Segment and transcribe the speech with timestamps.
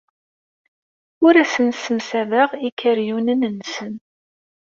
[1.25, 3.93] Ur asen-ssemsadeɣ ikeryunen-nsen.